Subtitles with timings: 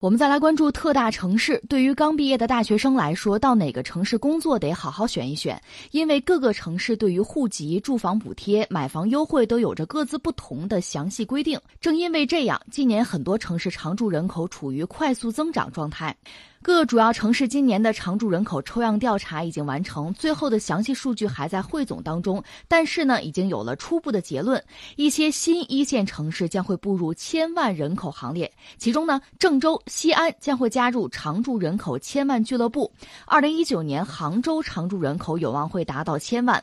[0.00, 1.60] 我们再来关注特大城市。
[1.68, 11.60] 对于刚毕业的大学生来说，到哪个城市工作得好好选一选，因为各个城市对于户籍、住房补贴、买房优惠都有着各自不同的详细规定。
[11.80, 16.16] 正因为这样，今年很多城市常住人口处于快速增长状态。
[16.60, 22.42] 各主要城市今年的常住人口抽样调查已经完成，最后的详细数据还在汇总当中。
[22.66, 24.62] 但是呢，已经有了初步的结论，
[24.96, 32.92] 一些新一线城市将会步入千万人口行列，其中呢，郑州、西安将会加入常住人口千万俱乐部。
[33.26, 36.62] 二零一九年，杭州常住人口有望会达到千万。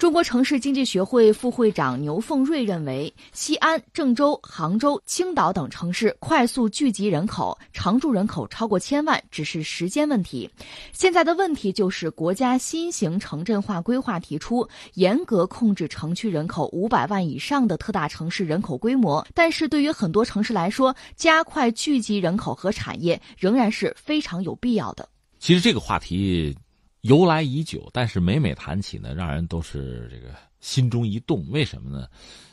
[0.00, 10.48] 中国城市经济学会副会长牛凤瑞认为，西安、郑州、杭州、青岛等城市快速聚集人口，常住人口超过千万只是时间问题。
[10.94, 25.06] 现在的问题就是国家新型城镇化规划提出严格控制城区人口五百万以上的特大城市人口规模，但是对于很多城市来说，加快聚集人口和产业仍然是非常有必要的。
[25.38, 26.56] 其实这个话题。
[27.02, 31.48] 由来已久，但是每每谈起呢，让人都是这个心中一动。
[31.50, 32.06] 为什么呢？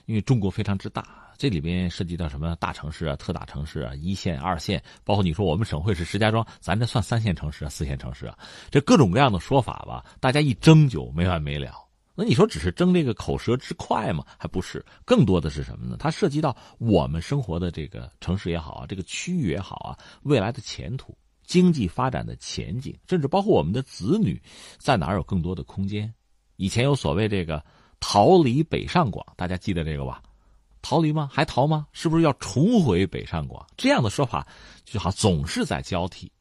[0.05, 8.39] 因为中国非常之大，这里边涉及到什么大城市啊、特大城市啊、一线、二线，包括你说我们省会是石家庄，咱这算三线城市啊、四线城市啊，
[8.71, 11.73] 这各种各样的说法吧，大家一争就没完没了。
[12.15, 14.23] 那你说只是争这个口舌之快吗？
[14.39, 15.97] 还不是，更多的是什么呢？
[15.99, 19.91] 它涉及到我们生活的这个城市也好啊，这个区域也好啊，
[20.23, 21.13] 未来的前途。
[21.47, 24.39] 经济发展的前景，甚至包括我们的子女，
[24.77, 26.13] 在哪儿有更多的空间？
[26.57, 27.63] 以前有所谓这个
[27.99, 30.21] “逃离北上广”，大家记得这个吧？
[30.81, 31.29] 逃离吗？
[31.31, 31.87] 还逃吗？
[31.91, 33.65] 是不是要重回北上广？
[33.77, 34.45] 这样的说法
[34.85, 36.31] 就好，总是在交替。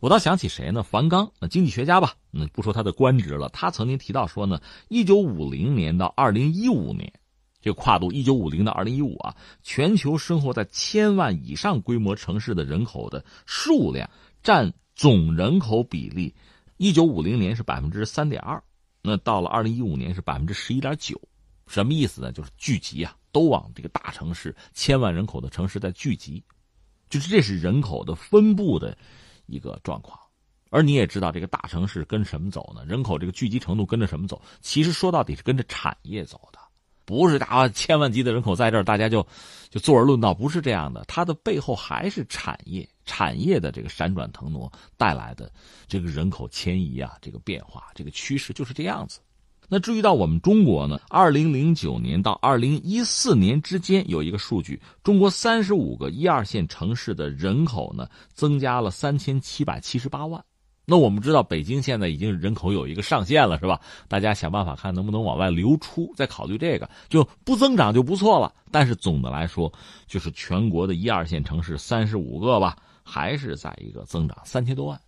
[0.00, 0.82] 我倒想起谁呢？
[0.82, 3.48] 樊纲，那经济学家吧，嗯，不说他的官职了。
[3.48, 7.12] 他曾经提到说呢，一九五零年到二零一五年，
[7.60, 14.08] 这个跨度一九五零到二零一五啊，全球生活在千万以上规模城市的人口的数量。
[14.44, 16.32] 占总人口比例，
[16.76, 18.62] 一九五零年是百分之三点二，
[19.00, 21.18] 那到了二零一五年是百分之十一点九，
[21.66, 22.30] 什么意思呢？
[22.30, 26.44] 就是聚集啊，都往这个大城市、千万人口的城市在聚集，
[27.08, 28.96] 就是这是人口的分布的
[29.46, 30.20] 一个状况。
[30.68, 32.84] 而你也知道，这个大城市跟什么走呢？
[32.84, 34.42] 人口这个聚集程度跟着什么走？
[34.60, 36.58] 其实说到底是跟着产业走的。
[37.06, 39.26] 不是大千万级的人口在这儿，大家就
[39.70, 41.02] 就坐而论道，不是这样的。
[41.06, 45.50] 它的背后还是产业，产业的这个闪转腾挪带来的
[45.86, 49.20] 这个人口迁移啊，这个变化，这个趋势就是这样子。
[49.66, 60.44] 那至于到我们中国呢，二零零九年到二零一四年之间有一个数据，中国三十五个一二线城市的人口呢增加了三千七百七十八万。
[60.86, 63.80] 那我们知道，北京现在已经人口有一个上限了，是吧？
[64.06, 68.52] 大家想办法看能不能往外流出，再考虑这个，就不增长就不错了。
[68.70, 69.72] 但是总的来说，
[70.06, 75.00] 就是全国的一二线城市三十五个吧，还是在一个增长三千多万。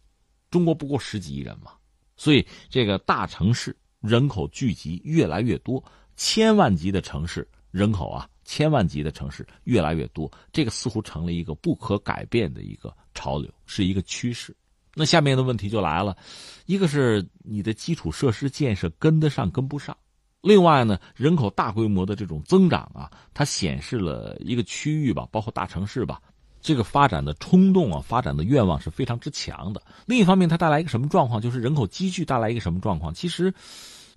[0.50, 1.72] 中国不过十几亿人嘛，
[2.16, 5.82] 所以这个大城市人口聚集越来越多，
[6.16, 14.56] 千万级的城市人口啊，千万级的城市越来越多，这个似乎成了一个不可改变的一个潮流，是一个趋势。
[14.94, 16.16] 那下面的问题就来了，
[16.64, 19.94] 一个是你的基础设施建设跟得上跟不上，
[20.40, 26.22] 另外呢，人口大规模的这种增长啊，它显示了一个区域吧，包括大城市吧，
[26.66, 29.80] 这个发展的冲动啊，发展的愿望是非常之强的。
[30.04, 31.40] 另一方面，它带来一个什么状况？
[31.40, 33.14] 就是人口积聚带来一个什么状况？
[33.14, 33.54] 其实，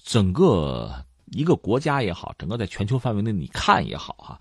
[0.03, 0.91] 整个
[1.27, 4.39] 一个国家也好，整个在全球范围内你看也好哈，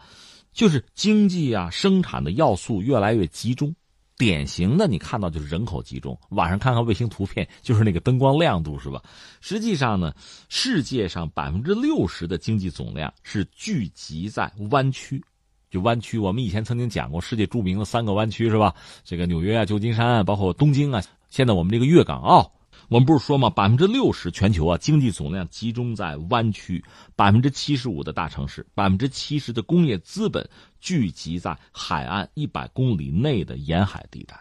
[0.55, 3.75] 就是经济啊生产的要素越来越集中。
[4.17, 6.19] 典型的，你看到就是人口集中。
[6.31, 9.03] 晚上看看卫星图片，就是那个灯光亮度，是吧？
[9.43, 10.15] 实际上呢，
[10.49, 15.23] 世界上百分之六十的经济总量是聚集在湾区。
[15.71, 18.75] 就湾区，我们以前曾经讲过世界著名的三个湾区，是吧？
[19.05, 21.03] 这个纽约啊、旧金山啊，包括东京啊。
[21.29, 22.53] 现在我们这个粤港澳。
[22.89, 23.51] 我们不是说吗？
[23.51, 26.81] 百分之六十全球啊，经济总量集中在湾区；
[27.15, 30.49] 百分之七十五的大城市，百分之七十的工业资本
[30.81, 34.39] 聚集在海岸一百公里内的沿海地带。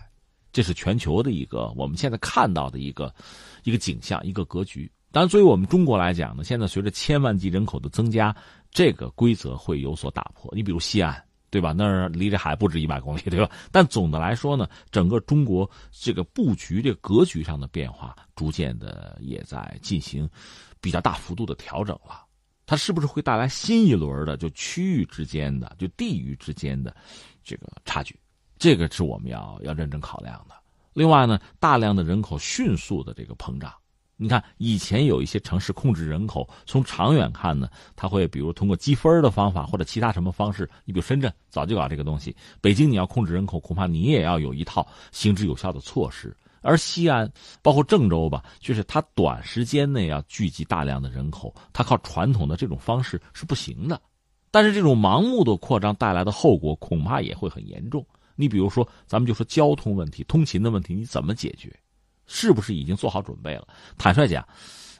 [0.54, 3.14] 这是全球的一个我们现在看到的一个
[3.64, 4.90] 一个景象，一个格局。
[5.12, 8.34] 当然，作为我们中国来讲呢，现在随着千万级人口的增加，
[8.72, 10.52] 这个规则会有所打破。
[10.56, 11.24] 你比如西安。
[11.50, 11.72] 对吧？
[11.72, 13.50] 那儿离着海不止一百公里，对吧？
[13.72, 20.30] 但总的来说呢，整个中国这个布局、这格局上的变化，逐渐的也在进行
[20.82, 22.26] 比较大幅度的调整了。
[22.66, 26.94] 它是不是会带来新一轮的就区域之间的、就地域之间的
[27.42, 28.20] 这个差距？
[28.60, 30.56] 这个是我们要要认真考量的。
[30.92, 33.74] 另外呢，大量的人口迅速的这个膨胀，
[34.20, 40.68] 你看，以前有一些城市控制人口，从长远看呢，他会比如通过积分的方法或者其他什么方式。
[40.86, 46.36] 你比如深圳早就搞这个东西，北京你要控制人口，恐怕你也要有一套行之有效的措施。
[46.62, 47.32] 而西安，
[47.62, 54.02] 包括郑州吧，就是它短时间内要聚集大量的人口，它靠传统的这种方式是不行的。
[54.50, 58.04] 但是这种盲目的扩张带来的后果恐怕也会很严重。
[58.36, 61.72] 你比如说，咱们就说交通问题、通勤的问题，你怎么解决？
[62.28, 63.68] 是不是已经做好准备了？
[63.98, 64.48] 坦率讲，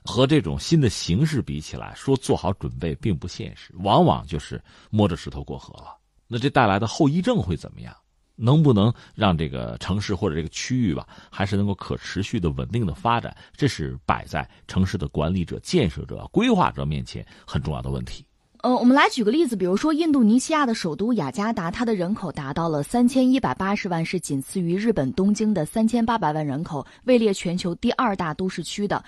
[0.04, 4.60] 和这种新的形势比起来，说做好准备并不现实，往往就是
[4.90, 5.96] 摸着石头过河了。
[6.28, 7.96] 那这带来的后遗症会怎么样？
[8.40, 13.36] 能不能让这个城市或者这个区域吧，还是能够可持续的、稳定的发展？
[13.56, 18.27] 这是摆在城市的管理者、建设者、规划者面前很重要的问题。
[18.62, 29.04] 呃，我们来举个例子，比如说印度尼西亚的首都雅加达，它的人口达到了三千一百八十万，是仅次于日本东京的三千八百万人口，位列全球第二大都市区的。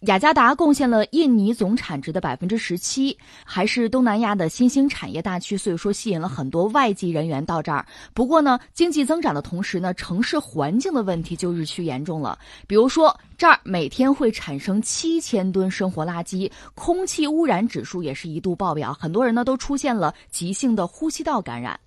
[0.00, 7.84] 雅加达贡献了印尼总产值的百分之十七，还是东南亚的新兴产业大区，所以说吸引了很多外籍人员到这儿。
[8.12, 12.38] 不过呢，经济增长的同时呢，城市环境的问题就日趋严重了。
[12.66, 21.78] 比如说，这儿每天会产生七千吨生活垃圾，空气污染指数也是一度爆表，很多人呢都出现了急性的呼吸道感染。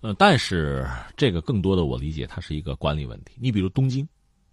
[0.00, 0.86] 呃，但是
[1.16, 3.34] 这个更多的我理解，它是一个管理问题。
[3.40, 4.06] 你比如东京，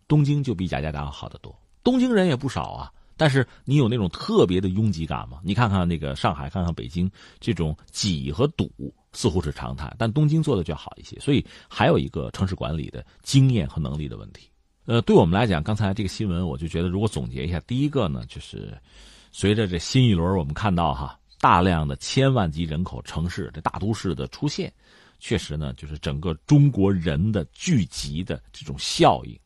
[0.07, 1.53] 东京就比雅加达要好得多，
[1.83, 2.91] 东京人也不少啊。
[3.17, 5.39] 但是你有那种特别的拥挤感吗？
[5.44, 8.71] 你看看那个上海，看看北京，这种挤和堵
[9.11, 11.19] 似乎是常态，但东京做的就好一些。
[11.19, 14.50] 所以还有一个城市管理的经验和能力的问题。
[14.85, 18.75] 呃，对我们来讲，刚才这个新闻，我就觉得如果总结一下，第一个呢，就是
[19.33, 24.71] 随着这新一轮我们看到哈大量的千万级人口城市这大都市的出现，
[25.19, 29.39] 确实呢，就是整个中国人的聚集的这种效应，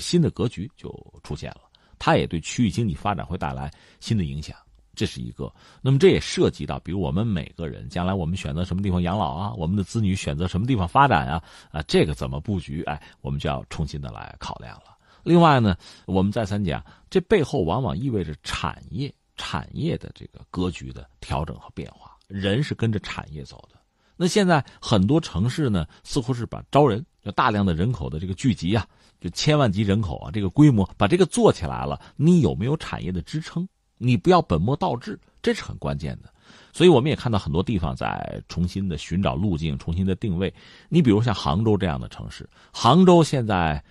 [0.00, 1.62] 新的格局就出现了。
[1.98, 4.54] 它也对区域经济发展会带来新的影响，
[4.94, 5.50] 这是一个。
[5.80, 12.82] 那么这也涉及到，比如我们每个人将来我们选择什么地方养老啊，我们的子女选择什么地方发展啊，啊，这个怎么布局？
[12.82, 14.96] 哎，我们就要重新的来考量了。
[15.22, 23.78] 另外呢，我们再三讲，这背后往往意味着产业、产业的这个格局的调整和变化，人是跟着产业走的。
[24.16, 28.86] 那现在很多城市呢，似乎是把招人，就大量的人口的这个聚集啊。
[29.18, 33.66] 就千万级人口啊，这个规模把这个做起来了，你有没有产业的支撑？
[33.96, 36.30] 你不要本末倒置，这是很关键的。
[36.72, 40.52] 所以我们也看到很多地方在重新的寻找路径，重新的定位。
[40.90, 43.82] 你比如像杭州这样的城市，杭州现在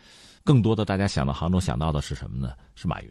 [0.43, 2.53] 更多的大家想到杭州想到的是什么呢？
[2.75, 3.09] 是马云。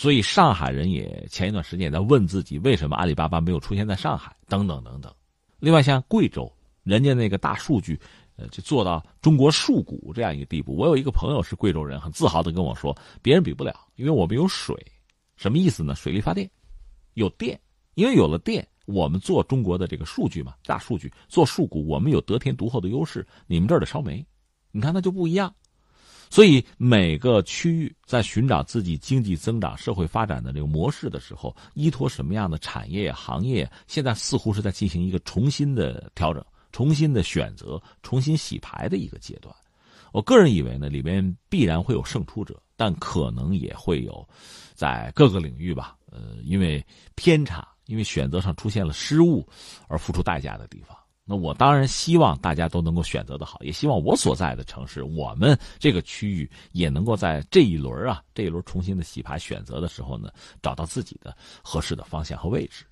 [0.00, 4.34] 所以上海人也前一段时间也在问自己，为什么阿里巴巴没有出现在上海？
[4.48, 5.12] 等等等等。
[5.58, 6.50] 另外像贵州，
[6.84, 8.00] 人家那个大数据。
[8.36, 10.74] 呃就做到中国数谷这样一个地步。
[10.74, 14.74] 我有一个朋友是贵州人，很自豪的跟我说：“别人比不了，因为我们有水。”
[15.36, 15.94] 什么意思呢？
[15.94, 16.50] 水力发电，
[17.12, 17.60] 有电，
[17.96, 23.26] 因为有了电，我们做中国的这个数据嘛，大数据做数谷，我们有得天独厚的优势。
[23.46, 24.26] 你们这儿得烧煤，
[24.70, 25.54] 你看那就不一样。
[26.30, 36.42] 所以每个区域在寻找自己经济增长、社会发展的这个模式的时候，依托什么样的产业行业，现在似乎是在进行一个重新的调整。
[36.72, 39.52] 重新的选择，重新洗牌的一个阶段。
[40.12, 44.24] 我个人以为呢，里边必然会有胜出者，但可能也会有
[44.72, 46.84] 在各个领域吧，呃，因为
[47.16, 49.44] 偏差，因为选择上出现了失误
[49.88, 50.96] 而付出代价的地方。
[51.30, 60.28] 那我当然希望大家都能够选择的好，也希望我所在的城市，我们这个区域也能够在这一轮啊，这一轮重新的洗牌选择的时候呢，
[60.60, 62.84] 找到自己的合适的方向和位置。